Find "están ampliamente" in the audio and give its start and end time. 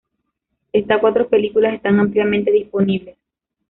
1.75-2.49